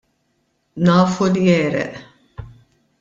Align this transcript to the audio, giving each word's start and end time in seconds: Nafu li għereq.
Nafu 0.87 1.25
li 1.35 1.43
għereq. 1.57 1.95